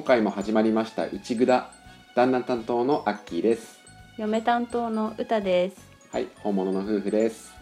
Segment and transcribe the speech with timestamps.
[0.00, 1.72] 今回も始まりました内ぐだ
[2.14, 3.78] 旦那担当のアッキーです。
[4.16, 5.76] 嫁担当の歌です。
[6.10, 7.52] はい本物の夫婦です。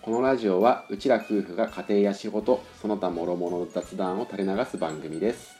[0.00, 5.56] このラジオはうちら夫婦が家庭や仕事その他諸々の雑談を垂れ流す番組です。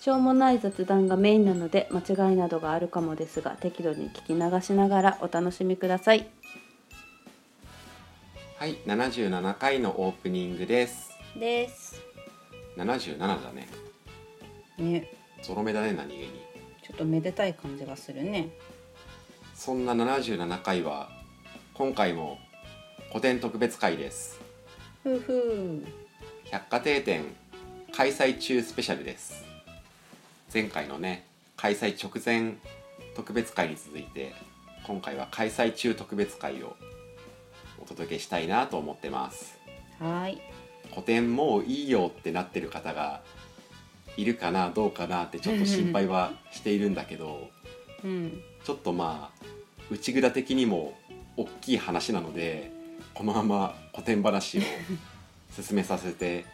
[0.00, 6.28] しょうもない雑談がメインなので間違いなどがあるかもですが適度に聞き流しながらお楽しみください。
[8.58, 11.10] はい77回のオープニングです。
[11.38, 12.02] です。
[12.76, 13.68] 77だね。
[14.76, 16.28] ねゾロ目だね何気に。
[16.82, 18.48] ちょっとめでたい感じがするね。
[19.54, 21.10] そんな77回は
[21.74, 22.38] 今回も
[23.08, 24.40] 古典特別会です。
[25.02, 25.86] ふうふう。
[26.50, 27.24] 百貨店展
[27.92, 29.44] 開催中スペシャルです。
[30.52, 32.54] 前回のね開催直前
[33.14, 34.32] 特別会に続いて
[34.86, 36.76] 今回は開催中特別会を
[37.80, 39.58] お届けしたいなと思ってます。
[40.00, 40.40] はーい。
[40.90, 43.22] 古典もういいよってなってる方が
[44.16, 47.50] いるかなどうかなってちょっと心配はしているんだけど
[48.04, 49.44] うんちょっとまあ
[49.90, 50.94] 内蔵的にも
[51.36, 52.70] 大きい話なので
[53.14, 54.62] このまま古典話を
[55.50, 56.44] 進めさせて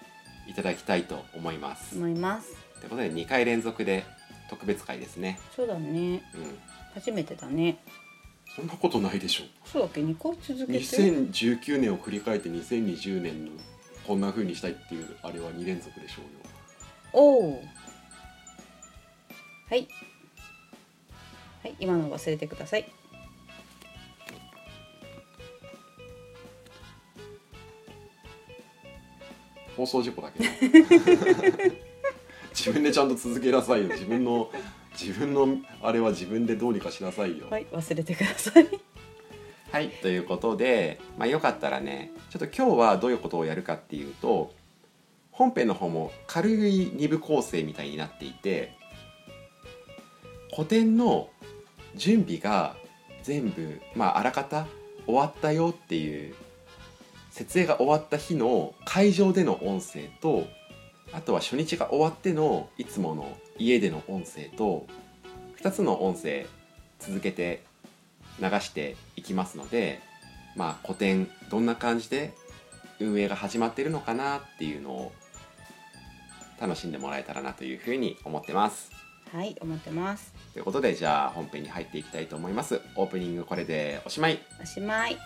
[0.48, 1.96] いただきたいと思います。
[1.96, 4.04] 思いますということで2回連続で
[4.50, 5.38] 特別会ですね。
[5.56, 6.58] そうだねうん、
[6.94, 7.78] 初めてだね
[8.54, 9.44] そんなことないでしょ。
[9.64, 13.52] そうだっけ？2回続けて？2019年を振り返って2020年の
[14.06, 16.43] こんな風にしたいっていうあれは2連続でしょうよ。
[17.14, 17.62] おお
[19.70, 19.88] はい。
[21.62, 22.90] はい今の忘れてください。
[29.76, 30.44] 放送事故だけど。
[32.50, 33.88] 自分でちゃんと続けなさいよ。
[33.88, 34.50] 自分の
[34.92, 37.46] 自分のあれは自分でどうにかしなさいよ。
[37.48, 38.68] はい忘れてください。
[39.70, 44.52] はいということで、まあ、よかったらねちょっと今日はどういうことをやるかっていうと
[45.34, 48.72] 本編の方も軽い2部構成みたいになっていて
[50.54, 51.28] 古典の
[51.96, 52.76] 準備が
[53.22, 54.66] 全部まああらかた
[55.06, 56.34] 終わったよっていう
[57.30, 60.46] 設営が終わった日の会場での音声と
[61.12, 64.86] あとは初日が終わってのいつもの家での音声と
[65.60, 66.46] 2つの音声
[67.00, 67.64] 続けて
[68.40, 70.00] 流していきますので
[70.56, 72.34] まあ古典どんな感じで
[73.00, 75.12] 運営が始まってるのかなっていうのを
[76.60, 78.90] 楽しんでもらえたらなというふうに思ってます。
[79.32, 82.80] はい思ってますということでじゃあ本編に入っていきたいと思います。
[82.96, 84.38] オープニングこれでおしまい。
[84.62, 85.16] おしまい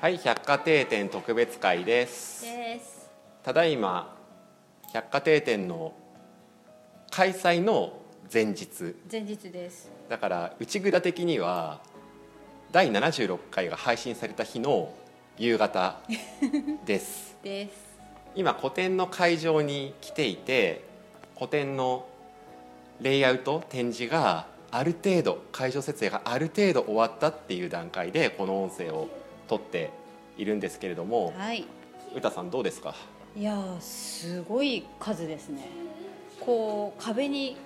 [0.00, 2.46] はい、百貨店展特別会です。
[2.46, 3.10] です。
[3.42, 4.16] ただいま
[4.94, 5.92] 百貨店展の
[7.10, 8.00] 開催の
[8.32, 8.96] 前日。
[9.12, 9.92] 前日です。
[10.08, 11.82] だから内蔵的には
[12.72, 14.90] 第76回が配信された日の
[15.36, 16.00] 夕方
[16.86, 17.36] です。
[17.42, 17.72] です。
[18.34, 20.82] 今古典の会場に来ていて
[21.34, 22.06] 古典の
[23.02, 29.19] レイアウト展示がある程度会場設営がある程度終わったっていう段階でこの音声を
[29.50, 29.90] 撮って
[30.38, 31.66] いるんですけれどもはい。
[32.14, 32.94] 歌さんどうですか？
[33.36, 35.68] いやーすごい数ですね。
[36.38, 37.56] こう壁に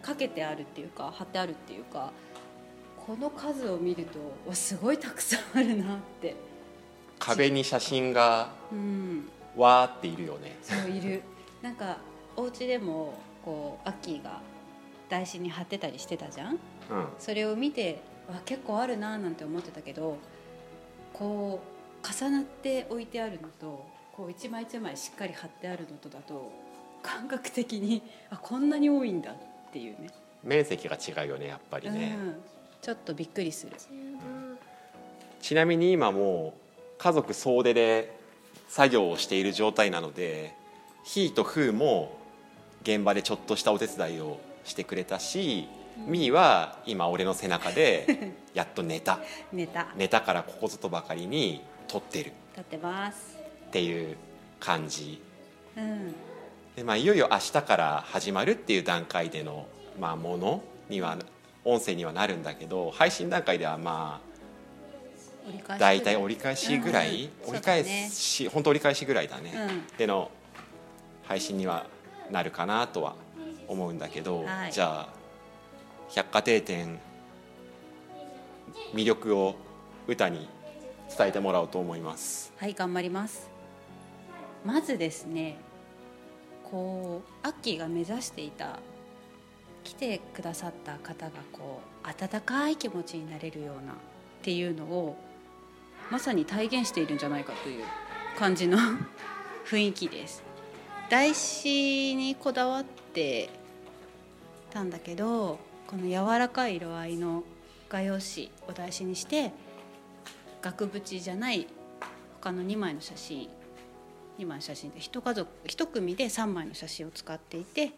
[0.00, 2.12] かけてあるっていうか貼ってあるっていうか
[3.06, 4.18] この数を見ると
[4.48, 6.34] わすごいたくさんあるなって。
[7.18, 9.28] 壁に写真がうん。
[9.54, 10.56] わーっているよね。
[10.62, 11.22] そういる。
[11.60, 11.98] なんか
[12.36, 13.14] お家でも
[13.44, 14.40] こうアッキーが
[15.10, 16.52] 台紙に貼ってたりしてたじゃん？
[16.52, 16.58] うん。
[17.18, 20.16] それを見てわ結構あるななんて思ってたけど
[21.14, 21.60] こ
[22.02, 26.52] う重なって置いてあるのとこう一枚一枚しっかり貼ってあるのとだと
[27.02, 29.34] 感覚的にあこんなに多いんだっ
[29.72, 30.10] ていうね。
[30.42, 32.34] 面積が違うよねやっぱりね、うん、
[32.82, 33.72] ちょっとびっくりする。
[35.40, 36.60] ちなみに今もう
[36.98, 38.14] 家族総出で
[38.68, 40.54] 作業をしている状態なので
[41.04, 42.18] ひーとふーも
[42.82, 49.20] 現場でちょっとしたお手伝いをしてくれたし、みーは今俺の背中で やっと寝た。
[49.52, 49.88] 寝た。
[49.96, 52.32] 寝たからここぞとばかりに撮ってる。
[52.52, 53.38] 立ってます。
[53.68, 54.16] っていう
[54.60, 55.20] 感じ。
[55.76, 56.14] うん。
[56.76, 59.66] で、まあ、いよいよ明日から始まるっていう段階での、
[59.98, 61.16] まあ、ものには
[61.64, 64.20] 音声にはなるんだけど配信段階ではま
[65.68, 69.96] あ大体折り返しぐらい、うん折り返し、本当折り返しぐらいだね、うん。
[69.98, 70.30] での
[71.24, 71.86] 配信には
[72.30, 73.14] なるかなとは
[73.68, 74.72] 思うんだけど、はい。
[74.72, 75.23] じゃあ
[76.14, 77.00] 百貨店店
[78.94, 79.56] 魅力を
[80.06, 80.48] 歌に
[81.16, 82.52] 伝えてもらおうと思います。
[82.56, 83.50] はい頑張ります
[84.64, 85.56] まずですね
[86.70, 88.78] こうアッキーが目指していた
[89.82, 93.96] 来てくださった方がこう温かい気持ちになれるようなっ
[94.42, 95.16] ていうのを
[96.10, 97.84] まさに体現しているんじゃないかという
[98.38, 98.78] 感じの
[99.66, 100.44] 雰囲気です
[101.10, 103.50] 台紙にこだわって
[104.70, 105.58] たんだけど
[105.94, 107.44] この柔らかい色合いの
[107.88, 109.52] 画用紙を台紙にして
[110.60, 111.68] 額縁じゃない
[112.40, 113.48] 他の2枚の写真
[114.40, 117.92] 2枚の写真で一家族一組で3枚の写真を使っていて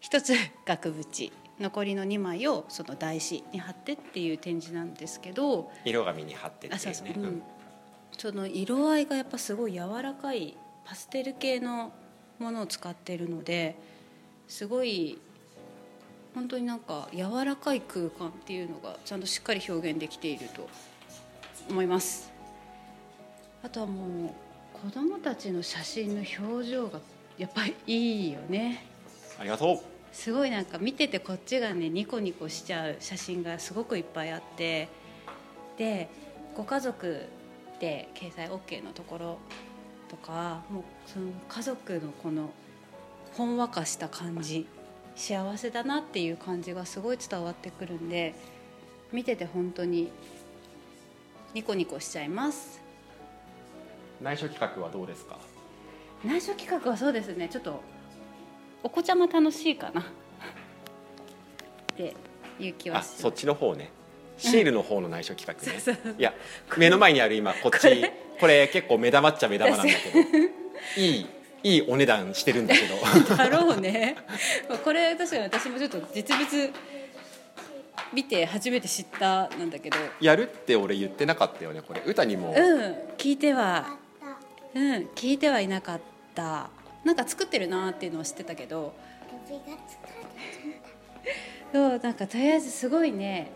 [0.00, 0.32] 一つ
[0.64, 1.30] 額縁
[1.60, 6.94] 残りの2枚をその台紙に貼ってっていう展示なんですけど色紙に貼ってってあいうね。
[6.94, 7.42] そうそう、うん、
[8.16, 10.56] その色合いがやっぱすごい柔らかい
[10.86, 11.92] パステル系の
[12.38, 13.76] ものを使ってるので
[14.48, 15.18] すごい
[16.36, 20.68] 本当になんか柔らかい空間っていうのがちゃんとしっかり表現できていると
[21.70, 22.30] 思います。
[23.62, 27.00] あとはもう子供たちの写真の表情が
[27.38, 28.84] やっぱりいいよね。
[29.40, 29.78] ありがとう。
[30.12, 34.88] すごいなんか見ててこっちがねニコニコしちゃう写真がすごくいっぱいあって。
[35.78, 36.10] で
[36.54, 37.22] ご家族
[37.80, 39.38] で掲載 OK のところ
[40.10, 42.50] とかもうその家族のこの
[43.32, 44.66] ほんわかした感じ
[45.16, 48.34] 幸せだなっていう感じがすごい伝わってくるんで
[49.12, 50.12] 見てて本当に
[51.54, 52.80] ニコニコしちゃいます。
[54.20, 55.38] 内緒企画はどうですか？
[56.24, 57.48] 内緒企画はそうですね。
[57.48, 57.80] ちょっと
[58.82, 60.02] お子ちゃま楽しいかな。
[60.02, 60.04] っ
[61.96, 62.14] て
[62.60, 63.90] いう気はあそっちの方ね。
[64.36, 65.80] シールの方の内緒企画ね。
[65.80, 66.14] そうそう。
[66.18, 66.34] いや
[66.76, 68.04] 目の前にある今こっち。
[68.38, 68.68] これ？
[68.68, 70.18] 結構目玉っちゃ目玉なんだけど。
[70.98, 71.26] いい
[71.62, 72.96] いいお値段してるんだけど。
[73.36, 74.16] だろうね。
[74.84, 76.72] これ確かに私もちょっと実物
[78.12, 79.96] 見て初めて知ったなんだけど。
[80.20, 82.02] やるって俺言ってなかったよねこれ。
[82.04, 82.54] 歌にも。
[82.56, 83.98] うん聞いては。
[84.74, 86.00] うん聞いてはいなかっ
[86.34, 86.70] た。
[87.04, 88.94] なんか作ってるなっていうのは知ってたけど。
[91.72, 93.50] そうなんかとりあえずすごいね。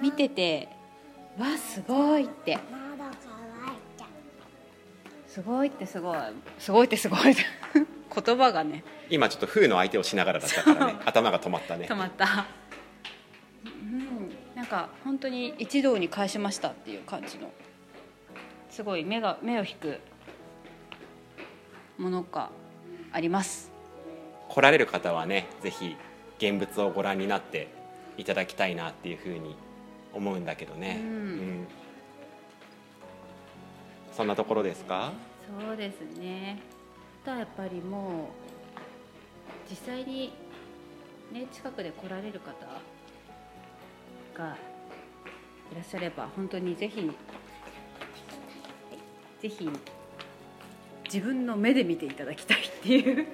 [0.00, 0.68] 見てて
[1.38, 2.58] わすごいって
[5.34, 6.18] すごいってすごい。
[6.60, 7.20] すごいってすごい。
[7.24, 8.84] 言葉がね。
[9.10, 10.94] 今ちょっと風の相手をしながらだったからね。
[11.04, 11.88] 頭が止まったね。
[11.90, 12.46] 止まった。
[13.64, 14.30] うん。
[14.54, 17.50] なんか本当に一堂に返しましたっていう感じの。
[18.70, 19.98] すごい目が目を引く
[21.98, 22.50] ものが
[23.10, 23.72] あります。
[24.48, 25.96] 来られる方はねぜひ
[26.38, 27.66] 現物をご覧になって
[28.18, 29.56] いただきたいなっていうふうに
[30.12, 31.66] 思うんだけどね、うん
[34.16, 35.12] そんなところですか？
[35.66, 36.58] そうですね。
[37.22, 38.10] あとはやっぱりもう
[39.70, 40.32] 実際に
[41.32, 42.52] ね近くで来られる方
[44.36, 44.56] が
[45.72, 47.10] いらっしゃれば本当にぜひ
[49.40, 49.70] ぜひ
[51.04, 53.26] 自分の目で見ていただきたいっていう。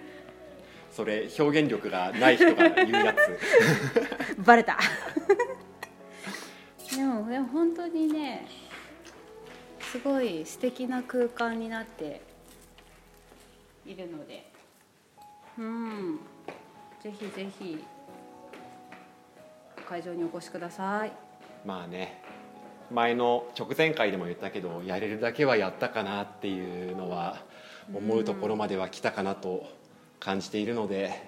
[0.92, 3.38] それ表現力がない人が言うやつ。
[4.44, 4.76] バレた。
[6.96, 8.44] でもでも本当にね
[9.90, 12.20] すごい素敵な空間になって
[13.84, 14.48] いるので。
[15.58, 16.20] うん。
[17.02, 17.84] ぜひぜひ
[19.88, 21.12] 会場にお越しください。
[21.66, 22.22] まあね。
[22.92, 27.38] 前の直前回でも言ったけどやれるだけはやったかなっていうのは
[27.92, 29.64] 思うところまでは来たかなと
[30.20, 31.20] 感じているので、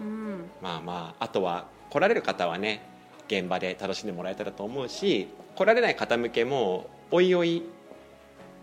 [0.00, 0.50] うん、うん。
[0.60, 2.82] まあまああとは来られる方はね
[3.28, 7.62] 現場で楽しんでもらえたらと思うし来られない方向けもおいおい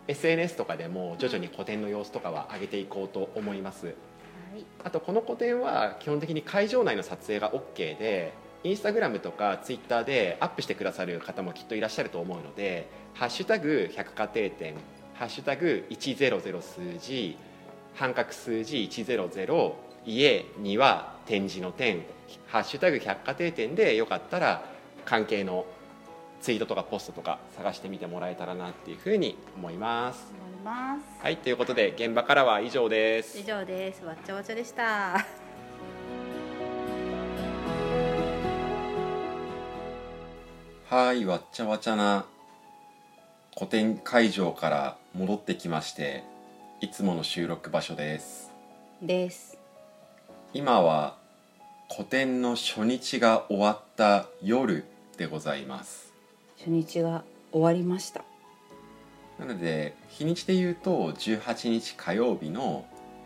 [0.07, 3.85] SNS とかでも徐々に個展の様子とかは上げていこうと思います。
[3.88, 3.95] はい。
[4.83, 8.33] あとこの個展は基本的に会場内の撮影が OK で
[8.63, 14.75] インスタグラムとかツイッターでアップしてくださる方もきっといらっしゃると思うので「ハッシュタグ百貨店店」
[15.15, 17.38] 「ハッシュタグ100数字」
[17.95, 19.31] 半角数字100
[20.05, 20.45] 家
[20.75, 22.03] 庭展示の点
[22.47, 24.63] 「ハッシュタグ百貨店店」でよかったら
[25.05, 25.65] 関係の
[26.43, 30.29] ツイートとかポストとか探してみてもらえたらなっていうふうに思います。
[30.38, 31.23] 思います。
[31.23, 33.39] はいということで現場からは以上です。
[33.39, 33.45] 以。
[33.45, 34.03] 上です。
[34.03, 35.25] わっちゃわちゃでした。
[40.93, 42.25] はいわっちゃわちゃな
[43.55, 46.25] 古典会場から戻ってきまして
[46.81, 48.51] いつもの収録場所です。
[49.01, 49.57] です。
[50.53, 51.15] 今は
[51.88, 54.83] 個展の初日が終わった夜
[55.17, 56.12] でございます
[56.63, 58.24] 初日が終わりました。
[59.38, 62.86] なので日にちで言うと18日火曜日の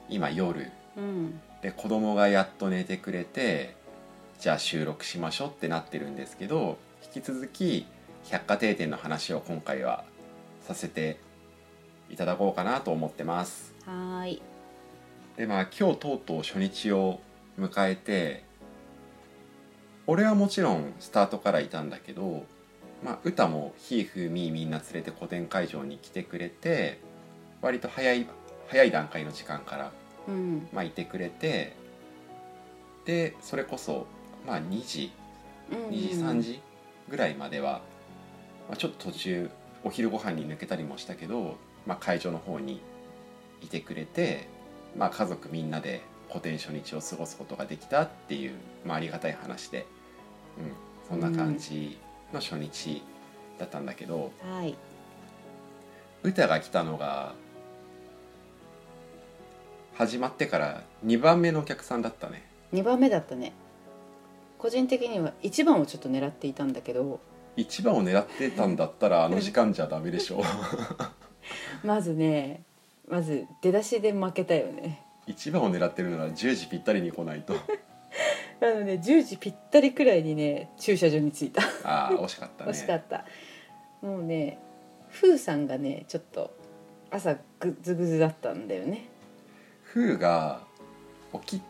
[0.09, 0.71] 今夜。
[0.97, 1.39] うん。
[1.61, 3.75] で子供がやっと寝てくれて
[4.39, 7.85] じゃあ収録しましょうってなってるんですけど引き続き
[8.25, 10.03] 百貨店店の話を今回は
[10.61, 11.19] させて
[12.09, 13.75] いただこうかなと思ってます。
[13.85, 14.41] はーい。
[15.37, 17.19] でまあ今日とうとう初日を
[17.59, 18.43] 迎えて
[20.07, 22.43] 俺はもちろんスタートからいたんだけど
[23.03, 26.99] まあ歌もひーふーみーみんな連れて個展会場に来てくれて
[27.61, 28.27] 割と早い
[28.67, 29.91] 早い段階の時間から
[30.27, 30.67] うん。
[30.73, 31.75] まあ、いてくれて
[33.05, 34.05] でそれこそ、
[34.45, 35.11] まあ、2時
[35.71, 36.61] うん2時3時
[37.09, 37.81] ぐらいまでは、
[38.67, 39.49] まあ、ちょっと途中
[39.83, 42.81] お昼ご飯に抜けたりもしたけど、まあ、会場の方に
[43.61, 44.47] いてくれて、
[44.97, 48.51] まあ、家族みんなで個展初日を過ごすことができたっていう、
[48.85, 49.85] まあ、ありがたい話で、
[51.09, 51.97] うん、そんな感じ
[52.33, 53.01] の初日
[53.57, 54.75] だったんだけど、はい。
[56.23, 57.33] 歌が来たのが
[59.93, 62.43] 始まってから2番目のお客さんだったね。
[62.73, 63.53] 2番目だったね。
[64.57, 67.19] 個人的には1番をちょっと狙っていたんだけど。
[67.55, 70.43] 一番を狙ってたんだったらあの時間じゃダメでしょ
[71.83, 72.61] まずね
[73.09, 75.03] まず出だしで負けたよね。
[75.25, 77.55] 一番を狙ってるなら10時ぴったりに来ないと
[78.61, 81.61] あのね10時ぴったりくらいにね駐車場に着いた。
[81.83, 82.71] ああ惜しかったね。
[82.71, 83.25] 惜しかった。
[84.01, 84.59] もうね
[85.09, 86.55] ふーさんがねちょっと
[87.11, 89.09] 朝グズグズだったんだよね。
[89.83, 90.61] フーが
[91.45, 91.61] 起き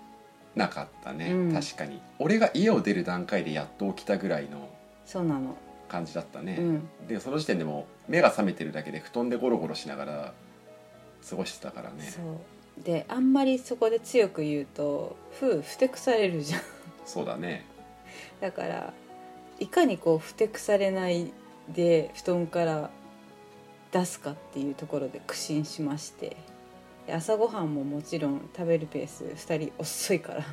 [0.56, 1.54] なかったね、うん。
[1.54, 2.02] 確かに。
[2.20, 4.70] 俺が家を出る段階でやっと起きたぐらいの
[5.06, 5.56] そうなの。
[5.88, 6.90] 感じだったね、うん。
[7.08, 10.34] でその時点でもう目が覚めてるだけで布団でゴロゴロしながら
[11.30, 12.04] 過ごしてたからね。
[12.04, 12.84] そう。
[12.84, 16.62] であんまりそこで強く言うとふーふてくされるじゃん
[17.08, 17.66] そうだね。
[18.40, 18.94] だから
[19.60, 21.34] いかにこうふてくされない
[21.70, 22.92] で布団から
[23.92, 26.38] 出すかっていうところで苦心しまして。
[27.10, 30.44] 朝ごはんももちろん食べるペース2人遅いから。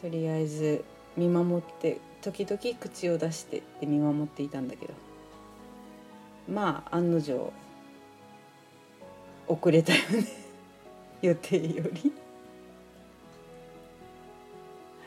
[0.00, 0.82] とりあえず
[1.14, 4.94] 見守って時々口を出してって見守っていたんだけど。
[6.48, 7.52] まあ案の定
[9.46, 10.26] 遅れたよね。
[11.20, 12.12] 予定より。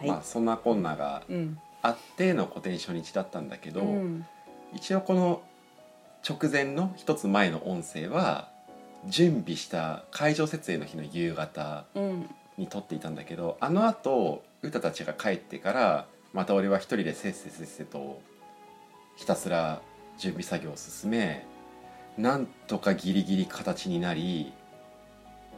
[0.02, 4.26] はい、まあそんなこんながうんあっての個展初日だったんだけど、うん。
[4.74, 5.42] 一応この
[6.28, 8.50] 直前の一つ前の音声は
[9.08, 12.30] 準備した会場設営の日の夕方うん。
[12.58, 18.22] に撮っていたんだけどあのあと歌たちが帰ってからまた俺は一人でせっせせっせと
[19.16, 19.82] ひたすら
[20.20, 21.46] 準備作業を進め
[22.18, 24.54] なんとかギリギリ形になり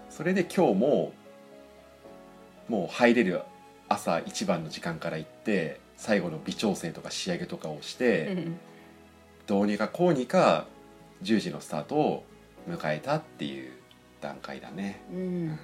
[0.09, 1.11] それで今日も
[2.69, 3.41] もう入れる
[3.93, 8.27] 朝一番の時間から行って最後の微調整とか仕上げとかをして。
[8.27, 8.59] うん。
[9.45, 10.65] どうにかこうにか
[11.23, 12.23] 10時のスタートを
[12.69, 13.71] 迎えたっていう
[14.21, 15.01] 段階だね。
[15.11, 15.59] うん。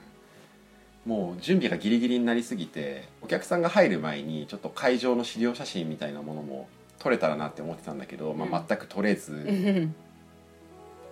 [1.06, 6.68] もう準備がギリギリになりすぎてお客さんが入る前にちょっと会場の資料写真みたいなものも
[7.00, 9.96] 撮れたらなって思ってたんだけど、まあ、全く撮れず、うん。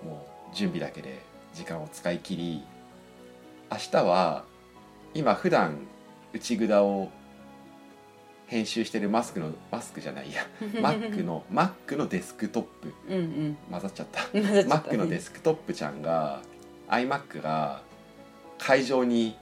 [0.04, 1.22] もう準備だけで
[1.56, 2.64] 時間を使い切り
[3.72, 4.44] 明日は
[5.14, 5.78] 今普段
[6.34, 7.10] 内札を
[8.48, 10.48] 編集してるマスクのマスクじゃないや。
[10.82, 12.94] Mac の Mac のデスクトップ。
[13.10, 13.58] うんうん。
[13.70, 14.24] 混ざっちゃった。
[14.32, 14.92] 混ざっちゃった。
[14.92, 16.42] ね Mac のデスクトップちゃんが
[16.90, 17.82] iMac が
[18.58, 19.38] 会場に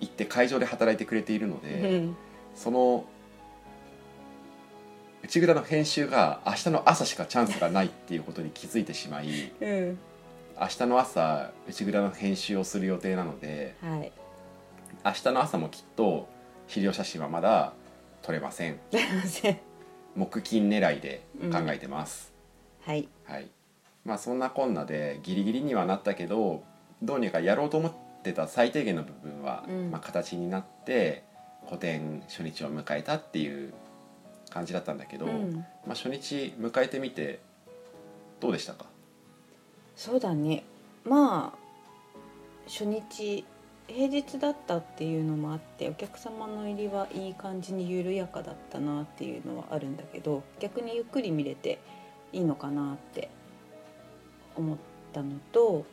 [0.00, 2.16] 行って会場で働いてくれているのうで、ん。
[2.54, 3.04] その
[5.22, 9.98] 内蔵の編集が明日の朝しかチャンスがないっていうことに気づいてしまいうん。
[10.60, 14.12] 明日の朝内蔵の編集をする予定なのではい
[15.04, 16.28] 明日の朝もきっと
[16.68, 17.72] 資料写真はまだ
[18.22, 18.78] 撮れません。
[20.14, 22.32] 木金狙いで考えてます、
[22.82, 23.08] はい。
[23.24, 23.48] はい。
[24.04, 26.62] まあそんなこんなでギリギリにはなったけど
[27.02, 27.92] どうにかやろうと思っ
[28.22, 29.90] てた最低限の部分は、うん。
[29.90, 31.24] まあ、形になって
[31.66, 33.72] 個展初日を迎えたっていう
[34.50, 35.54] 感じだったんだけど、うん。
[35.86, 37.40] まあ、初日迎えてみて
[38.38, 38.86] どうでしたか？
[39.96, 40.62] そうだね。
[41.04, 41.58] まあ
[42.68, 43.44] 初日
[43.92, 51.78] 平日だったっていうのもあってお客様の入りはいい感じに緩やかだったなっていうのはあるんだけど逆にゆっくり見れて
[52.32, 53.28] いいのかなって
[54.56, 54.76] 思っ
[55.12, 55.84] たのと、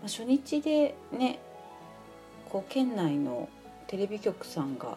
[0.00, 1.38] まあ初日でね
[2.50, 3.48] こう県内の
[3.86, 4.96] テレビ局さんが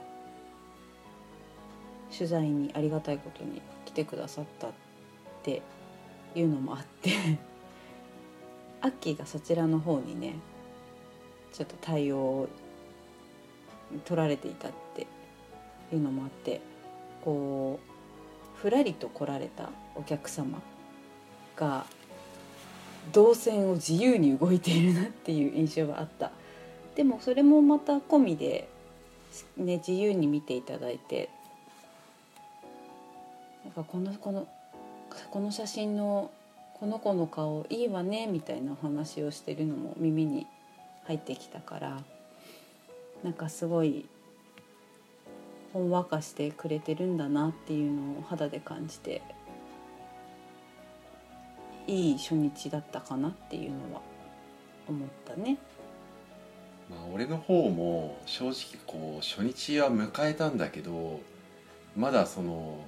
[2.15, 4.71] 取材にありがたいことに来てくださったっ
[5.43, 5.61] て
[6.35, 7.11] いうのもあって
[8.81, 10.35] アッキーがそちらの方にね
[11.53, 12.49] ちょっと対応を
[14.05, 15.07] 取られていたって
[15.93, 16.61] いうのもあって
[17.23, 20.59] こうふらりと来られたお客様
[21.55, 21.85] が
[23.13, 26.31] 動線を自由に動いているなっていう印象があった。
[26.95, 28.67] でもそれもまた込みで、
[29.55, 31.29] ね、自由に見ていただいて
[33.63, 34.47] なんかこのこの
[35.29, 36.31] この写真の
[36.73, 40.47] この子の顔いいわねみたいなお話をしてるのも耳に
[41.07, 42.03] 入ってきたから
[43.23, 44.05] なんかすごい
[45.73, 49.21] ほんわかしてくれてるんだなっていうのを肌で感じて
[51.87, 54.01] いい初日だったかなっていうのは
[54.87, 55.57] 思ったね。
[56.89, 58.53] まあ、俺の方も正直
[58.85, 61.19] こう初日は迎えたんだけど
[61.97, 62.79] まだその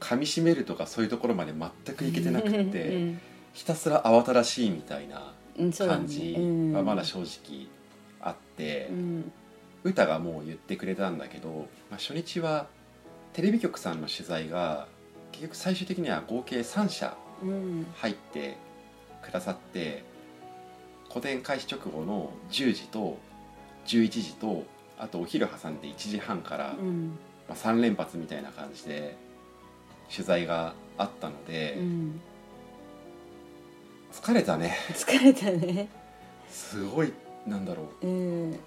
[0.00, 3.14] 噛み締めるとかそういうところまで全くいけてなくって
[3.54, 5.32] ひたすら慌ただしいみたいな
[5.88, 6.34] 感じ
[6.74, 7.66] はまだ正直
[8.20, 9.32] あってうん。
[9.84, 12.66] 歌がもう言ってくれたんだけど、まあ、初日は
[13.32, 14.88] テレビ局さんの取材が
[15.30, 17.86] 結局最終的には合計3社うん。
[17.96, 18.56] 入って
[19.22, 20.02] くださって
[21.08, 23.18] 個展開始直後の10時と
[23.86, 24.64] 11時と
[24.98, 27.18] あとお昼挟んで1時半から、うん。
[27.48, 29.16] まあ、3連発みたいな感じで
[30.10, 32.20] 取材があったので、うん
[34.12, 34.76] 疲れたね。
[34.90, 35.88] 疲れたね。
[36.50, 37.12] すごい
[37.46, 38.06] なんだろう。
[38.06, 38.58] うん。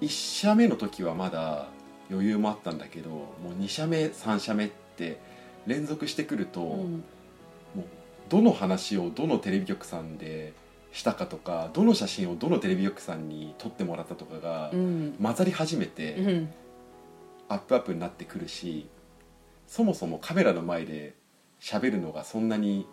[0.00, 1.68] 1社目の時はまだ
[2.10, 3.26] 余裕もあったんだけども
[3.58, 5.20] う2社目3社目って
[5.66, 7.04] 連続してくると、うん。
[8.28, 10.54] どの話をどのテレビ局さんで
[10.92, 15.16] したかとかどの写真をどのテレビ局さんに撮ってもらったとかがうん。
[15.22, 16.52] 混ざり始めて、うん。
[17.48, 18.88] アップアップになってくるし
[19.66, 21.14] そもそもカメラの前で
[21.60, 22.86] 喋るのがそんなに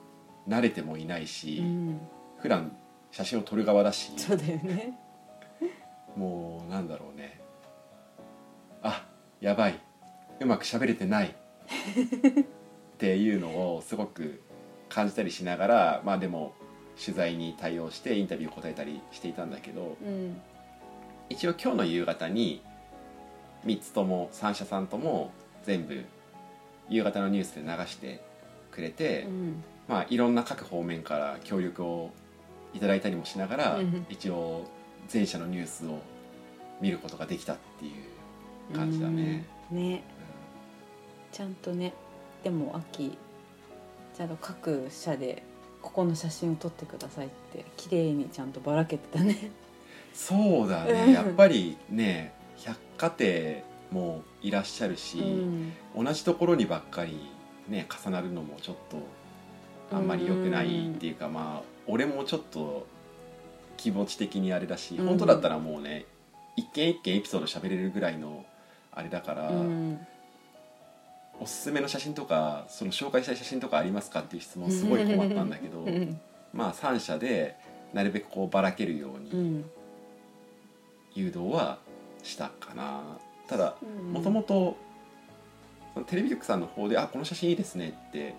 [0.47, 2.01] 慣れてもいないし、うん。
[2.39, 2.75] 普段
[3.11, 4.97] 写真を撮る側だしそうだよね。
[6.15, 7.41] もうなんだろうね。
[8.81, 9.05] あ
[9.39, 9.79] やばい。
[10.39, 11.35] うまく喋れてない。
[11.35, 14.41] っていうのをすごく
[14.89, 16.53] 感じたりしながらまあでも
[17.03, 20.41] 取材に対応してインタビュー答えたりしていたんだけどうん。
[21.29, 22.61] 一応今日の夕方に
[23.65, 25.31] 3つとも3社さんとも
[25.63, 26.03] 全部
[26.89, 28.21] 夕方のニュースで流して
[28.71, 32.11] くれて、うんまあいろんな各方面から協力を
[32.73, 34.65] いただいたりもしながら、うん一応
[35.09, 35.99] 全社のニュースを
[36.79, 39.45] 見ることができたっていう感じだね。
[39.69, 39.77] うん。
[39.77, 40.03] ね。
[41.33, 41.91] ちゃんとね。
[42.45, 43.17] でも秋
[44.15, 45.43] ちゃんと各社で
[45.81, 49.51] ここの写真を撮ってくださいって綺麗にちゃんとばらけてたね。
[50.13, 50.93] そうだうん。
[51.07, 55.23] ねやっぱりね百貨店もいらっしゃるし、う
[55.99, 56.05] ん。
[56.05, 57.19] 同じところにばっかり
[57.67, 59.20] ね重なるのもちょっと
[59.91, 62.87] あんまり良くないっていうか、まあ俺もちょっと
[63.77, 66.05] 気持ち的にあれだし、うん本当だったらもうね
[66.55, 68.45] 一件一件エピソード喋れるぐらいの
[68.91, 69.99] あれだから、うん
[71.39, 76.19] おすすめの写真とかその紹介したい写真とかありますかっていう質問すごい困ったんだけど、うん。
[76.53, 77.55] まあ3社で
[77.93, 79.65] なるべくこうばらけるよううにん。
[81.15, 81.79] 誘導は
[82.21, 83.01] したかな。
[83.47, 84.13] ただうん。
[84.13, 84.77] もともと
[86.05, 88.35] テレビ局さんの方で「あこの写真いいですね」って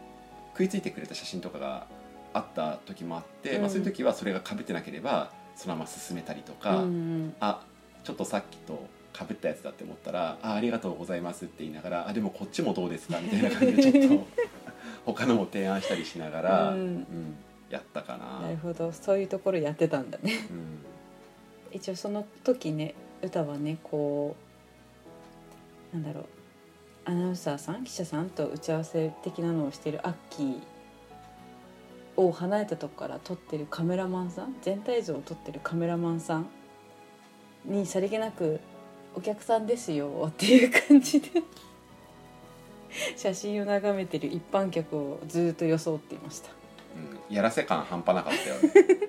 [0.52, 1.86] 食いついてくれた写真とかが
[2.32, 3.60] あった時もあって、うん。
[3.62, 7.34] まあ、そういう時はそれが被ってなければそのまま進めたりとか、うん。
[7.40, 7.62] あ
[8.04, 8.86] ちょっとさっきと
[9.16, 14.26] 被ったやつだって思ったら「あありがとうございます」って言いながら「あでもこっちもどうですか」みたいな感じでちょっと
[15.12, 16.78] 他のも提案したりしながら、うん。
[16.78, 17.36] うん
[17.70, 18.40] やったかな。
[18.40, 18.92] なるほど。
[18.92, 20.46] そういうところやってたんだね。
[20.50, 20.78] うん。
[21.72, 24.36] 一応その時ね歌はねこ
[25.92, 26.24] うなんだろう
[27.04, 30.60] アナウンサーさん記者さんと打ち合わせ的なのをしてるアッキー
[32.16, 36.48] を離れたとこから撮ってるカメラマンさん全体像を撮ってるカメラマンさん
[37.64, 38.60] にさりげなく
[39.14, 41.30] 「お客さんですよ」っていう感じで
[43.16, 46.50] 写真を眺めてる一般客をずっと装っていました。
[47.30, 49.08] うん、やらせ感半端なかったよね。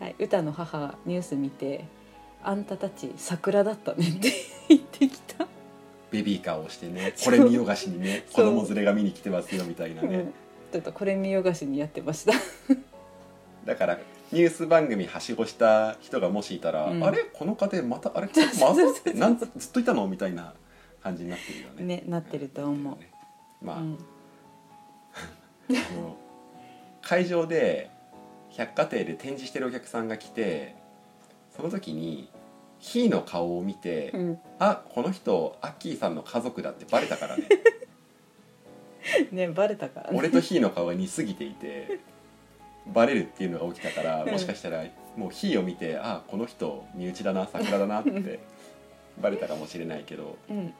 [0.00, 1.84] はい、歌の母がニュース見て
[2.42, 4.32] 「あんたたち桜だったね」って
[4.68, 5.46] 言ってきた、
[6.10, 10.34] ベビーカーをしてねこれ見よがしにね子供連れが見に来てますよみたいなね、うん。
[10.72, 12.32] ちょっとこれ見よがしにやってました。
[13.64, 13.98] だから
[14.32, 17.04] ニュース番組はしごした人がもしいたら、うん。
[17.04, 17.24] あれ？
[17.32, 18.28] この家庭またあれ？
[18.28, 18.32] ま
[18.74, 20.06] そうたってなんずっといたの？
[20.06, 20.54] みたいな
[21.02, 21.84] 感じになってるよね。
[21.84, 23.10] ねなってると思う、ね。
[23.60, 23.98] まあ、うん。
[25.70, 26.16] あの
[27.02, 27.90] 会場で
[28.50, 30.74] 百貨店で展示してるお客さんが来て
[31.56, 32.28] その時に
[32.80, 34.38] ひーの顔を見て、うん。
[34.58, 37.44] あこの人アッキーさんの家族だってバレたからね。
[39.30, 40.18] ねバレたからね。
[40.18, 42.00] 俺とひーの顔が似すぎていて
[42.86, 44.30] バレるっていうのが起きたからうん。
[44.30, 44.84] もしかしたら
[45.16, 48.40] もう火を見てあこの人身内だな桜だなって
[49.20, 50.74] バレたかもしれないけどうん。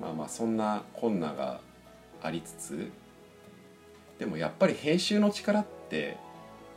[0.00, 1.60] まあまあそんな困難が
[2.22, 2.90] ありつつ
[4.18, 6.16] でもやっぱり編集の力って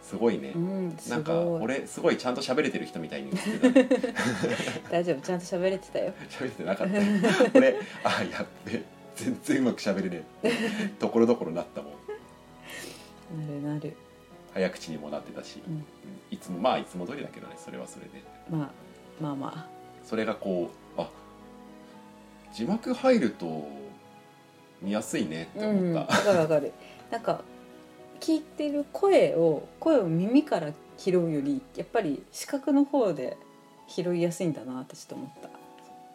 [0.07, 0.53] すごいね。
[0.55, 0.57] う。
[0.57, 3.31] んすなんか俺すごいちゃんと喋れてる人みたいに
[4.89, 6.13] 大丈夫ちゃんと喋れてたよ。
[6.29, 6.93] 喋れてなかった。
[7.53, 8.81] 俺あやっべ
[9.15, 10.51] 全然うまく喋れねえ。
[10.97, 13.63] ところどころなったもん。
[13.63, 13.93] なるなる。
[14.53, 15.73] 早口にもなってたし、うん。
[15.73, 15.85] うん
[16.31, 18.23] いつもまあいつも通りだけどねそれはそれで。
[18.49, 18.69] まあ
[19.21, 19.69] まあま
[20.05, 21.09] それがこうあ
[22.53, 23.67] 字幕入ると
[24.81, 26.71] 見やすいねって思った、かるわかる。
[27.11, 27.41] なんか
[28.19, 33.37] 聞いてる声を声を耳から拾うよりやっぱり視覚の方で
[33.87, 35.49] 拾いやすいんだなってちょっと思った。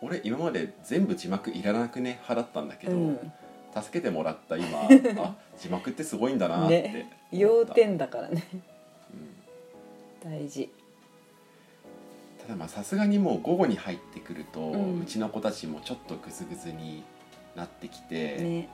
[0.03, 3.33] 俺今まで全部字幕いらなくね派だったんだけど、うん
[3.75, 4.81] 助けてもらった今
[5.25, 6.83] あ字幕ってすごいんだなって。
[6.83, 8.45] ね要点だからね。
[10.25, 10.31] うん。
[10.31, 10.71] 大事。
[12.43, 17.03] ただまあさすがにもう午後に入ってくると、ううんちの子たちもちょっとグズグズに
[17.57, 18.69] なってきて、ね。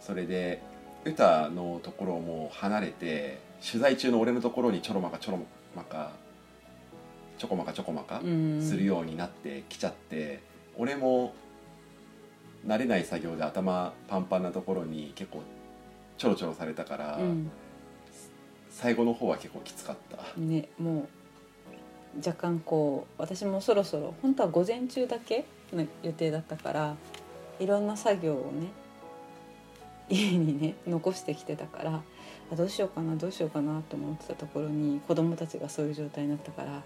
[0.00, 0.62] それで
[1.06, 5.38] 歌のところも離れて取材中の俺のところにちょろまかちょろ
[5.74, 6.10] まか
[7.38, 10.40] ちょこまかちょこまかうんするようになってきちゃって、
[10.76, 11.34] 俺も
[12.66, 15.42] 慣れない作業で頭パンパンなところに結構
[16.16, 17.50] ちょろちょろされたから、うん
[18.70, 20.38] 最後の方は結構きつかった。
[20.38, 21.08] ねも
[22.14, 26.96] う若干こう私もそろそろ本当は午前中だけの予定だったから
[27.58, 28.68] いろんな作業をね
[30.08, 32.02] 家にね残してきてたから
[32.52, 36.82] あどうしようかなどうしようかなと思ってたところに子供たちがそういう状態になったから「よ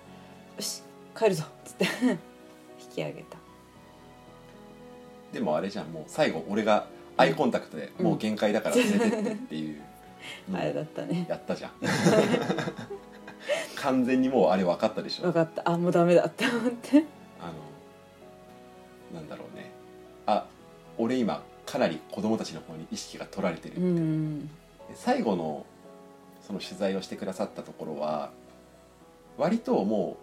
[0.60, 0.82] し
[1.16, 1.84] 帰るぞ」っつって
[2.80, 3.36] 引き上げた。
[5.32, 8.06] でもあれじゃんもう最後俺がアイコンタクトでうん。
[8.06, 9.80] もう限界だから 連れてってっていう
[10.48, 11.26] のをあれだったね。
[11.28, 11.70] やったじゃん。
[13.76, 15.24] 完全にもうあれ分かったでしょ？
[15.24, 15.62] 分かった。
[15.68, 17.04] あもうダメだって思って。
[17.40, 17.46] あ
[19.12, 19.70] のなんだろうね。
[20.26, 20.46] あ
[20.98, 24.50] 俺今かなり子供たちの方に意識が取られてる、うでん
[24.94, 25.64] 最後の
[26.44, 28.30] その取材をしてくださったところは
[29.38, 30.16] 割とも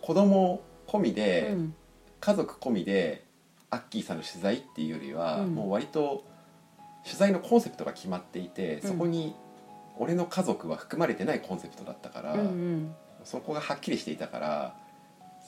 [0.00, 1.74] う子供込みで、うん。
[2.20, 3.24] 家族込みで
[3.70, 5.54] アッキーさんの取材っていうよりは、うん。
[5.54, 6.24] もう割と
[7.04, 9.34] 取材のコンセプトが決まっていて、そこに
[9.98, 12.94] 俺の家族は含まれてないコンセプトだったから、うんうん。
[13.24, 14.76] そこがはっきりしていたから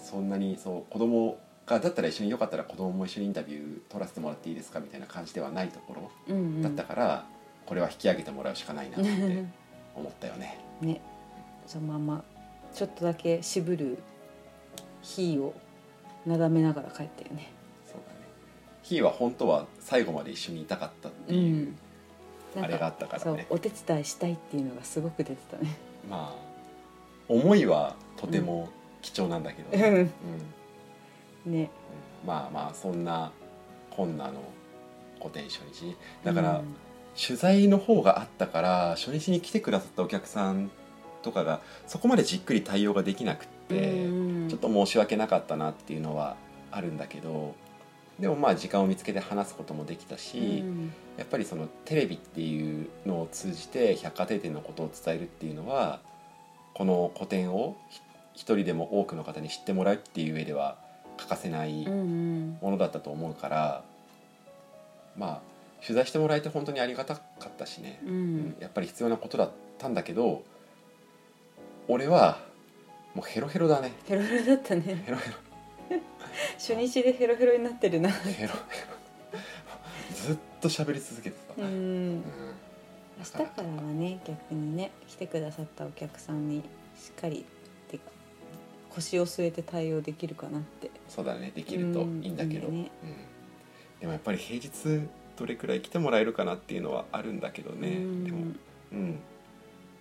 [0.05, 1.39] そんなにそう子供
[1.71, 6.63] がだったら一緒によかったら子供も一緒にインタビュー取らせてもらっていいですかみたいな感じではないところうんうん。
[6.63, 7.27] だったから、
[7.65, 9.45] これは引き上げてもらうしかないなって
[9.95, 10.59] 思ったよね。
[10.83, 11.01] ね。
[11.67, 12.25] そのまま
[12.75, 13.99] ちょっとだけ渋る
[15.03, 15.55] 火を
[16.27, 17.53] なだめながら帰ったよね。
[17.87, 18.19] そうだね。
[18.83, 21.75] ひーは本当は最後まで一緒にいたかったっていう、
[22.57, 22.65] なん。
[22.65, 23.47] あれがあったからね。
[23.49, 25.77] そうお手伝いしたいっていうのがすごく出てたね。
[26.09, 26.51] まあ
[27.29, 28.69] 思いはとても
[29.03, 29.89] 貴重なんだけど、ね。
[29.89, 29.95] うん。
[29.95, 30.11] うん
[31.47, 31.71] ね。
[32.27, 33.33] まあまあそんな
[33.91, 34.41] こんなの
[35.19, 36.77] 古典初日だから、うん
[37.21, 40.71] 取材の方があったから初日に来てくださったお客さん
[41.23, 44.49] とかがそこまでじっくり対応ができなくって、うん。
[44.49, 46.37] ちょっと申し訳なかったなっていうのは
[46.71, 47.55] あるんだけど
[48.19, 50.93] でもまあ時間を見つけて話すこともできたし、うん。
[51.19, 56.01] やっぱりそのテレビっていうのを通じて百貨店店のことを伝えるっていうのは
[56.75, 58.01] この個展をひ
[58.35, 60.79] 一人でも多くの方に知ってもらうっていう上では
[61.21, 62.59] 欠かせないうんうん。
[62.63, 63.85] ものだったと思うから、
[65.17, 65.41] まあ
[65.83, 68.37] 取材してもらえて本当にありがたかったしね、ううん。
[68.51, 70.43] んやっぱり必要なことだったんだけど
[71.89, 72.39] 俺は
[73.15, 73.93] もうヘロヘロだね。
[74.07, 75.03] ヘロヘロだったね。
[75.07, 75.37] ヘロヘロ。
[76.59, 78.09] 初日でヘロヘロになってるな。
[78.11, 78.55] ヘロヘロ。
[80.15, 82.19] ずっと喋り続けてた、ううん。
[82.19, 82.25] ん
[83.19, 86.63] 明日からはね逆にね来てくださったお客さんに
[86.99, 87.45] しっかりで
[88.95, 90.91] 腰を据えて対応できるかなって。
[91.09, 92.91] そうだねできるといいんだけど、うんね。
[93.03, 93.17] うん。
[94.01, 98.25] でもやっぱり平日どれくらい来てもらえるかなっていうのはあるんだけどね、うん。
[98.25, 98.39] でも、
[98.93, 99.19] うん、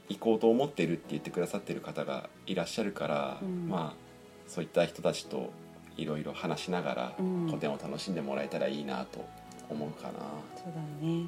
[0.09, 3.69] 行こうと思ってるって言ってくださってる方がいらっしゃるから、うん。
[3.69, 4.09] まあ
[4.47, 5.51] そういった人たちと
[5.95, 7.47] いろいろ話しながらうん。
[7.51, 9.25] 個展を楽しんでもらえたらいいなと
[9.69, 10.13] 思うかな、
[10.55, 11.25] そうだね。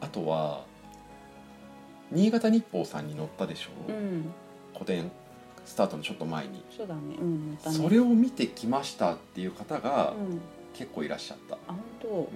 [0.00, 0.64] あとは
[2.10, 4.32] 新潟日報さんに載ったでしょ、うん。
[4.74, 5.10] 個展
[5.64, 7.00] スタートのちょっと前に、そうだね。
[7.20, 7.76] うんまたね。
[7.76, 10.40] それを見てきましたっていう方がうん。
[10.74, 12.08] 結構いらっしゃった、あ本当。
[12.08, 12.26] うん。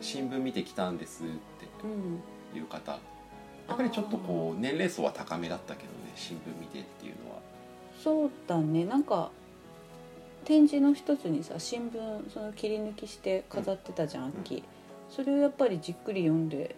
[0.00, 2.20] 新聞見てきたんですっうん。
[2.52, 2.92] ていう方。
[2.92, 7.36] やっぱりちょっとこう年齢層は高めだったけどね新聞見てっていうのは。
[8.02, 8.84] そうだね。
[8.84, 9.30] なんか
[10.44, 14.28] 展示の一つにさ新聞その切り抜きして飾ってたじゃん、ん。
[14.42, 14.64] 秋
[15.08, 16.74] それをやっぱりじっくり読んで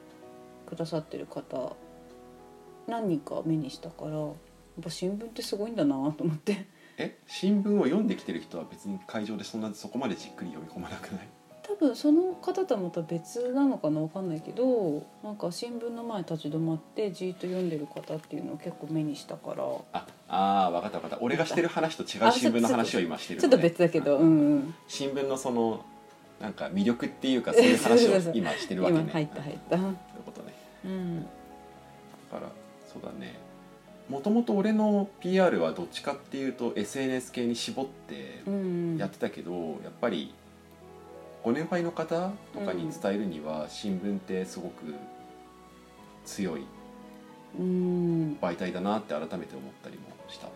[0.66, 1.76] くくださってる方
[2.86, 4.32] 何人か目にしたからやっ
[4.82, 6.66] ぱ新聞ってすごいんだなと思って。
[6.98, 7.16] え？
[7.26, 11.28] 新聞を読んできてる人は別に会場でそんなそこまでじっくり読み込まなくない？
[11.62, 19.64] 多分その方とはまた別なのかな分かんないけどなんか新聞の前立ち止まってじーっと読んでる方っていうのを結構目にしたから。
[19.92, 21.24] ああー分かった分かった。
[21.24, 24.74] 俺がしてる話と違う新聞の話を今してるちょっと別だけどうんうん。
[24.88, 25.84] 新聞のその
[26.40, 29.00] なんか魅力っていうか そういう話を今してるわけね。
[29.02, 29.76] 今入った入った。
[29.78, 30.54] そういうことね。
[30.84, 31.22] うん。
[31.22, 31.28] だ
[32.32, 32.52] から
[32.92, 33.38] そうだね。
[34.08, 40.34] もともと俺の PR はどっちかっていうと SNS 系に絞ってうんやってたけど、やっぱり
[41.42, 44.94] ご年配の方とかに伝えるには新聞ってすごく
[46.24, 46.66] 強い
[47.58, 48.38] うん。
[48.40, 50.48] 媒体だなって改めて思ったりもした。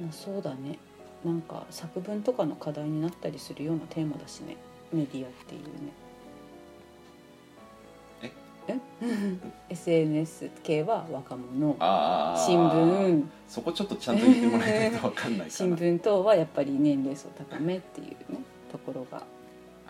[0.00, 0.78] まあそうだね。
[1.24, 4.56] なんか作文とかの課題になったりするようなテーマだしね。
[4.92, 5.68] メディアっていうね。
[5.70, 6.07] ええ
[9.70, 11.76] SNS 系は若者。
[12.36, 13.24] 新聞。
[13.48, 19.22] そこちょっとちゃんと言ってもらえないと分かんないか新な聞等はやっぱり年齢層高めっていうねところが。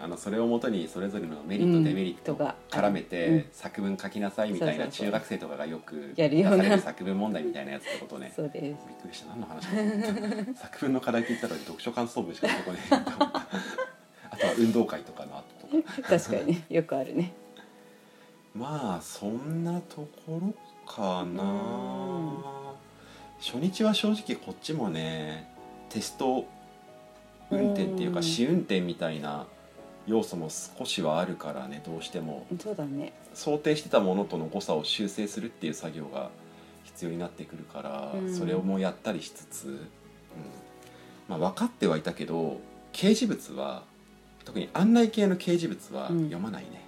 [0.00, 3.44] あのそれをもとにそれぞれのメリット、うんデメリットをとか絡めて、うん。
[3.50, 8.32] 作文書きなさいみたいな中学生とかがよくやるような作文問題みたいなやつってことね。
[8.34, 8.62] そうです。
[8.62, 9.30] びっくりした。
[9.30, 9.66] 何の話
[10.56, 12.80] 作文の課題って言ったら読書感想文しか出てこ ない
[14.30, 16.02] あとは運動会とかの後とか。
[16.02, 16.52] 確かに。
[16.52, 17.32] ねよくあるね
[18.58, 20.54] まあそんなところ
[20.86, 21.42] かな。
[21.42, 22.42] うん。
[23.40, 25.48] 初日は正直こっちもね
[25.90, 26.44] テスト
[27.50, 28.14] 運転っていううん。
[28.14, 29.46] か試運転みたいな
[30.06, 32.46] 要素も少しはあるからねどうしても。
[32.60, 33.12] そうだね。
[33.34, 36.30] 想定してたものとの誤差を修正するっていう作業が
[36.84, 38.34] 必要になってくるから、うん。
[38.34, 39.78] それをもうやったりしつつ、うん。
[41.28, 42.58] まあ、分かってはいたけど
[42.92, 43.84] 掲示物は
[44.44, 46.24] 特に案内系の掲示物はうん。
[46.24, 46.82] 読まないね、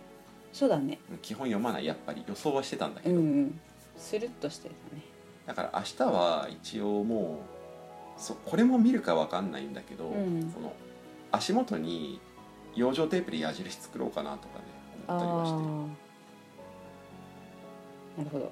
[0.52, 0.98] そうだね。
[1.10, 2.24] うん基本読まないやっぱり。
[2.26, 3.60] 予想はしてたんだけど、うんうん。
[3.96, 5.02] スルッとしてたね。
[5.46, 7.40] だから明日は一応も
[8.16, 10.50] うそこれも見るか分かんないんだけど、うん。
[10.52, 10.72] その
[11.32, 12.20] 足元に
[12.74, 14.64] 養生テープで矢印作ろうかなとかね
[15.08, 15.64] 思ったりはしてる。
[18.18, 18.44] なるほど。
[18.44, 18.50] な。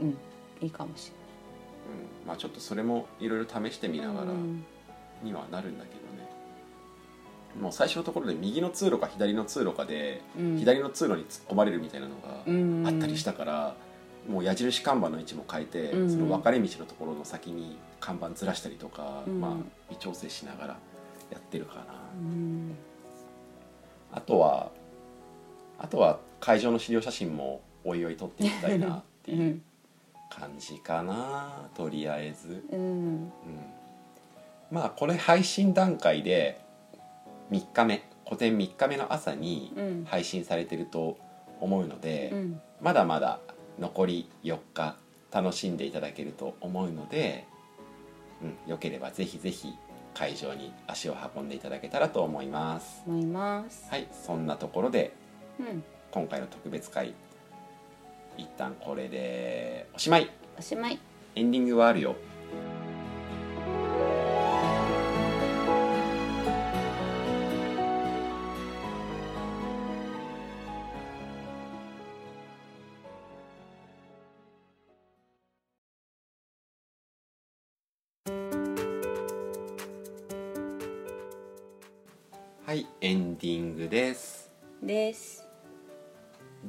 [0.00, 0.18] うん。
[0.60, 1.12] いいかもし
[2.22, 4.64] うん、まあちょっとそれもいろいろ試してみれなないがらうん。
[5.22, 5.96] にはなるんだけど。
[5.96, 6.03] ね、
[7.60, 10.58] もう最初のところで右の通路か左の通路かで、うん。
[10.58, 12.14] 左の通路に突っ込まれるみたいなの
[12.46, 12.82] うん。
[12.82, 13.74] があったりしたから、
[14.28, 16.10] もう矢印看板の位置も変えて、うん。
[16.10, 19.40] その分かれ道のところの先に看板ずらしたりとか、うん。
[19.40, 19.52] まあ
[19.90, 20.76] 微調整しながら
[21.30, 21.84] やってるかな、
[22.16, 22.74] うん。
[24.12, 24.70] あとは
[25.78, 29.62] あとは会場の資料写真もおいおい撮っていきたいなってうい うん。
[30.30, 32.64] 感じかなとりあえず。
[32.72, 32.78] うん。
[32.78, 33.30] うん。
[34.70, 36.63] まあこれ配信段階で
[37.50, 40.04] 3日目個展3日目の朝にうん。
[40.04, 41.18] 配信されてると
[41.60, 42.60] 思うので、うん。
[42.80, 43.40] まだまだ
[43.78, 44.96] 残り4日
[45.30, 47.46] 楽しんでいただけると思うので、
[48.42, 49.74] うん、よければぜひぜひ
[50.14, 53.02] 会場に足を運んでいただけたらと思います。
[53.06, 53.86] 思います。
[53.90, 55.12] はいそんなところで
[55.58, 55.82] うん。
[56.10, 57.14] 今回の特別会
[58.36, 60.30] 一旦これでおしまい。
[60.58, 60.98] おしまい。
[61.34, 62.14] エンディングはあるよ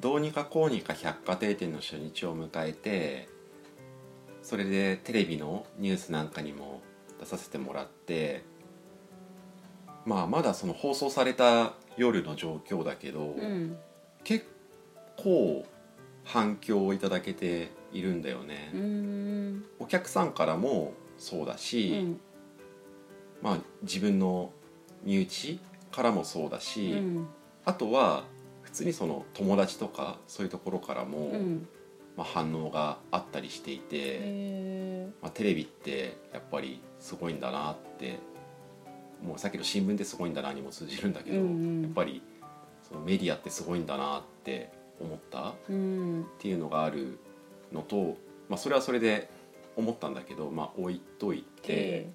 [0.06, 3.28] どうにかこうにか百貨店店の初日を迎えて
[4.44, 6.84] それでテレビのニュースなんかにも
[7.20, 8.44] 出させてもらって
[10.06, 13.78] まあまだその放送された夜の状況だけど、うん。
[14.24, 14.46] 結
[15.18, 15.66] 構
[16.24, 19.66] 反響をいただけているんだよね、うん。
[19.80, 22.20] お客さんからもそうだうし、ん。
[23.42, 24.52] まあ自分の
[25.04, 25.60] 身内
[25.92, 27.28] からもそうだし、うん。
[27.66, 28.35] あとは普
[28.76, 31.68] 通にその友達とかそういうところからも、うん。
[32.18, 38.20] まあ、反応があったりしていて、へまあ、テレビってやっぱりすごいんだなって
[39.22, 41.82] もうさっきの新聞ってすごいんだなにも通じるんだけど、うんうん。
[41.82, 42.22] やっぱり
[42.88, 45.54] そのメディアってすごいんだなって思ったっ
[46.40, 47.20] ていうのがある
[47.74, 49.30] のと、まあ、それはそれで
[49.76, 52.10] 思ったんだけど、まあ、置いといて。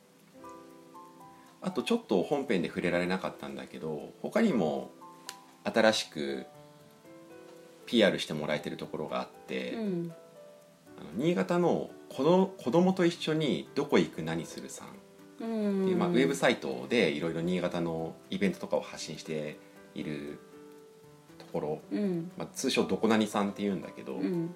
[1.62, 4.92] あとちょっと本編で触れられなかったんだけど他にも
[5.64, 6.46] 新しく
[7.87, 10.12] PR してもらえてるところがあって、うん。
[10.99, 14.90] あの新潟の子ど子供と一緒にどこ行く何するさんっ
[15.38, 15.88] てうん。
[15.88, 19.59] いう、まあ、ウェブサイトでいろいろ新潟のイベントとかを発信して
[19.94, 20.38] いる
[21.38, 22.31] ところ、うん。
[22.38, 24.55] まあ、通称どこなにさんっていうんだけど、うん。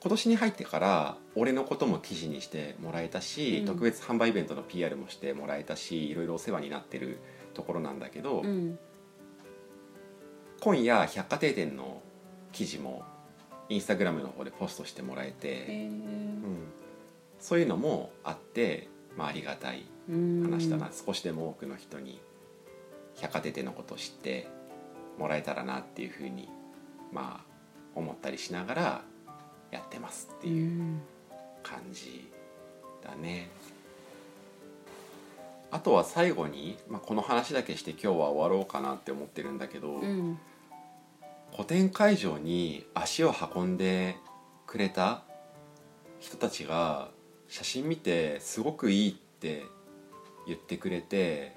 [0.00, 3.66] 今年に入ってから俺のことも記事にしてもらえたし、うん。
[3.66, 7.18] 特別販売イベントの PR もしてもらえたしいろいろお世話になってる
[7.54, 8.78] ところなんだけど、うん
[10.64, 12.00] 今夜百貨店の
[12.52, 13.02] 記事も
[13.68, 16.38] インスタグラムの方でポストしてもらえて、へうん、
[17.40, 22.20] そういうのもあって、まあ、ありがたいー話だな、少しでも多くの人に
[23.16, 24.46] 百貨店のことを知って
[25.18, 26.48] もらえたらなっていうふうに
[27.12, 27.44] まあ
[27.96, 29.02] 思ったりしながら
[29.72, 31.02] やってますってういうん。
[31.64, 32.30] 感じ
[33.02, 33.50] だね。
[35.72, 40.38] あとは最後に、まあ、この話だけして今日は終わろうかなって思ってるんだけど、うん
[41.52, 44.16] 個展会場に足を運んで
[44.66, 45.22] くれた
[46.18, 47.08] 人たちが
[47.48, 49.64] 写真見てすごくいいって
[50.46, 51.56] 言ってくれて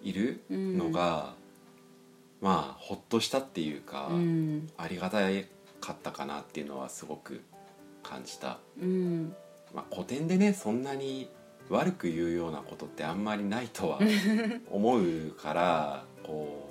[0.00, 1.34] いるのが、
[2.40, 4.70] まあほっとしたっていうか、うん。
[4.76, 5.18] ありがた
[5.80, 7.42] かったかなっていうのはすごく
[8.02, 9.34] 感じた、うん。
[9.74, 11.28] まあ、個展でねそんなに
[11.68, 13.98] 悪く言うようなことってあんまりないとは
[14.70, 16.63] 思うからこう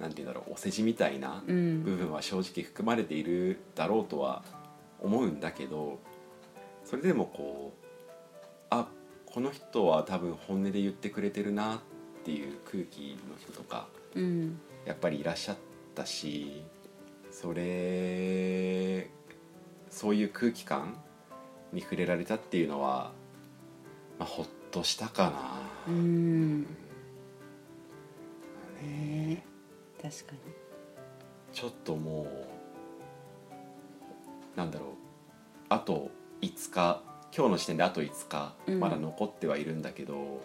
[0.00, 1.84] なんて言うんだろうお世辞みたいなうん。
[1.84, 4.42] 部分は正直含まれているだろうとは
[5.00, 6.00] 思うんだけど
[6.84, 7.86] それでもこう
[8.70, 8.88] あ
[9.26, 11.78] この人は多分本音で言ってくれてるなっ
[12.24, 14.58] ていう空気の人とかうん。
[14.86, 15.56] やっぱりいらっしゃっ
[15.94, 16.62] たし
[17.30, 19.10] それ
[19.90, 20.96] そういう空気感
[21.72, 23.12] に触れられたっていうのは、
[24.18, 25.60] まあ、ほっとしたかな。
[25.88, 26.62] うん。
[26.62, 26.66] ね。
[28.82, 29.49] ね
[30.00, 30.38] 確かに。
[31.52, 32.26] ちょっとも
[34.56, 34.88] うなんだろう
[35.68, 36.10] あと
[36.42, 37.02] 5日
[37.36, 38.80] 今日の時点であと5日うん。
[38.80, 40.42] まだ残ってはいるんだけど、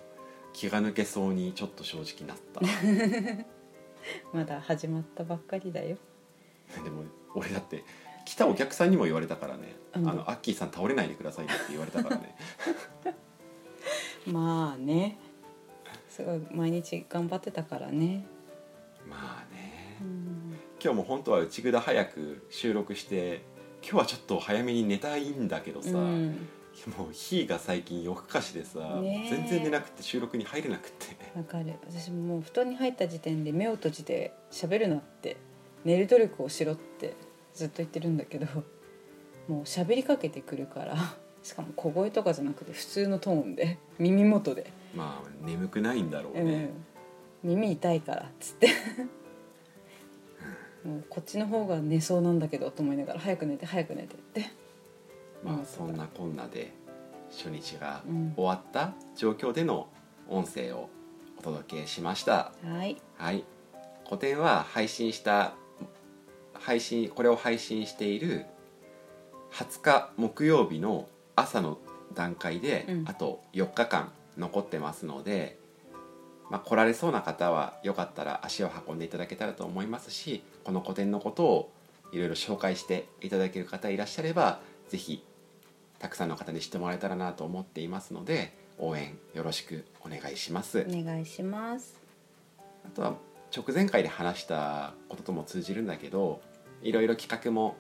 [0.54, 2.62] 気が抜けそうにちょっと正直なった。
[4.34, 5.98] まだ始まったばっかりだよ。
[6.84, 7.84] でも俺だって
[8.24, 10.10] 来たお客さんにも言われたからね「うん。
[10.10, 12.36] あのアッキーさん倒れないでくださいね」って言われたからね。
[14.28, 15.18] まあね。
[16.10, 18.26] すごい毎日頑張ってたからね
[19.10, 19.98] まあね。
[20.02, 20.58] うん。
[20.82, 23.44] 今日も本当は内ぐ早く収録して
[23.82, 26.48] 今日はちょっと早めに寝たいんだけどさ、うん。
[26.98, 29.30] もう日が最近夜更かしでさ、ねえ。
[29.30, 31.16] 全然寝なくて収録に入れなくて。
[31.36, 31.74] わかる。
[31.90, 35.38] 私ももう布団に入った時点で目を閉じて喋るなって
[35.86, 37.14] 寝る努力をしろって
[37.54, 38.48] ずっと言ってるんだけど
[39.48, 40.98] もう喋りかけてくるから
[41.44, 44.72] しかも小声とかじゃなくて普通のトーンで耳元で。
[44.96, 46.70] まあ眠くないんだろう「うねん、、
[47.46, 48.70] 耳痛いから」っつって。
[50.84, 54.52] もうこっちの方が寝そうなんだけどと思いながら早く寝て早く寝てって。
[55.44, 56.74] まあそんなこんなで
[57.32, 58.34] 初日がうん。
[58.36, 59.88] 終わった状況での
[60.28, 60.90] 音声を
[61.40, 62.52] お届けしました。
[62.64, 63.02] はい。
[63.18, 63.44] はい。
[64.04, 65.56] 個展は配信した
[66.54, 68.46] 配信これを配信している
[69.52, 71.80] 20日木曜日の朝の
[72.14, 73.06] 段階で、うん。
[73.08, 75.58] あと4日間残ってますので、
[76.50, 81.72] まあ、来られそうな方はよかったら足を運んでいただけたらと思いますしこの個展のことを
[82.12, 85.24] いろいろ紹介していただける方いらっしゃればぜひ
[85.98, 90.86] たくさんの方に知ってもらえたらなと思っていますので応援よろしくお願いします。
[90.88, 92.00] お願いします
[92.86, 93.16] あとは
[93.56, 96.42] 直前回で話したこととも通じるんだけど
[96.82, 97.76] いろいろ企画も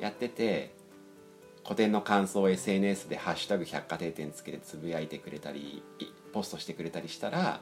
[0.00, 0.74] やってて
[1.64, 7.60] 個展の感想を SNS で「ハッシュタグ百貨店店」つけてつぶやいてくれたりいポストしてくれたりしたら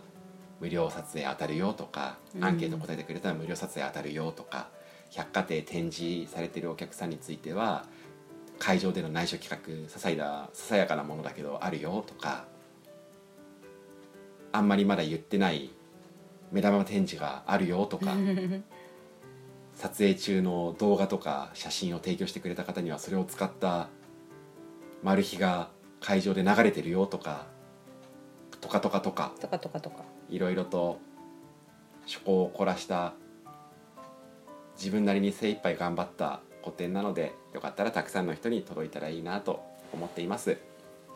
[0.61, 2.45] 無料撮影当たるよとかうん。
[2.45, 4.69] アンケート答えてくれたら無料撮影当たるよとか、
[5.15, 7.87] 百貨店展示されてるお客さんについては
[8.59, 12.47] 会場での内緒企画ささいだささやかなものだけどあるよとか
[14.53, 15.71] あんまりまだ言ってない
[16.51, 18.15] 目玉展示があるよとか
[19.75, 23.89] 撮影中の動画とか写真を提供してくれた方にはそれを使った
[25.03, 27.47] マル秘が会場で流れてるよとか
[28.65, 29.33] とかとかとか。
[29.41, 30.05] とかとかとか。
[30.31, 30.99] いろいろと
[32.07, 33.13] 趣向を凝らした
[34.79, 39.63] 自分なりに精一杯頑張った個展なのでよかったらたくさんの人に届いたらいいなと
[39.93, 40.57] 思っています。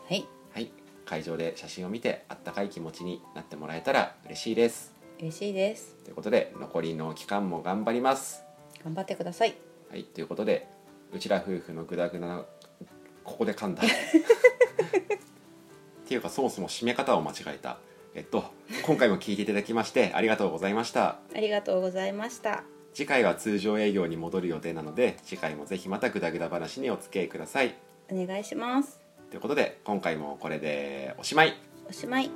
[0.07, 0.27] はい。
[0.53, 0.71] はい。
[1.05, 4.93] 会場で写真を見てあったかい気持ちになってもらえたら嬉しいです。
[5.17, 5.95] 嬉しいです。
[6.03, 8.43] ということで残りの期間も頑張ります。
[8.83, 9.55] 頑張ってください。
[9.89, 10.03] はい。
[10.03, 10.67] ということで
[11.11, 12.45] うちら夫婦のグダグダな
[13.23, 13.81] ここで噛んだ
[16.09, 17.77] っていうかそもそも締め方を間違えた。
[18.15, 18.43] えっと
[18.81, 21.19] 今回も聞いていただきましてありがとうございました。
[21.35, 22.63] ありがとうございました。
[22.95, 27.75] 次回は通常営業に戻る予定なので次回もぜひまたグダグダ話にお付き合いください。
[28.11, 28.99] お願いします。
[29.29, 31.53] ということで今回もこれでおしまい。
[31.87, 32.31] おしまい。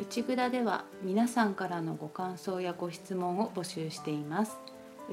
[0.00, 4.58] 内ぐだでは皆さんからのご感想やご質問を募集しています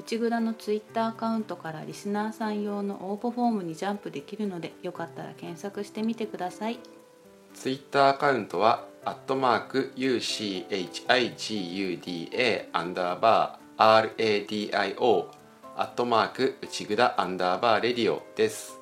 [0.00, 6.78] 内ぐだのツイッターアカウントからリスナーさん用の応募フォームにジャンプできるのでよかったら検索してみてください。
[7.52, 11.08] ツイッターアカウントはアットマーク UCHIGUDA
[12.72, 15.26] アンダーバー RADIO
[15.76, 18.80] アットマーク内ぐアンダーバーレディオです。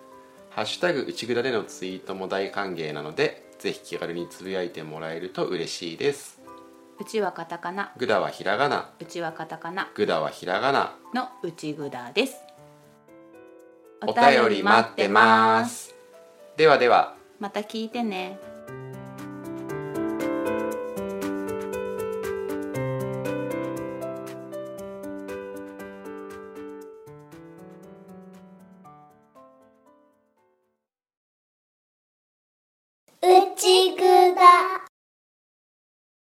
[0.51, 6.38] ハッシュタグ内ぐでのツイートも大歓迎なのでぜひ気軽につぶやいてもらえると嬉しいです。
[7.01, 7.93] うちはカタカナ。
[7.97, 8.91] ぐだはひらがな。
[9.01, 9.89] うちはカタカナ。
[9.95, 10.97] ぐだはひらがな。
[11.15, 12.43] の内ぐだです。
[14.03, 15.95] お便り待ってます。
[16.57, 17.15] ではでは。
[17.39, 18.41] また聞いてね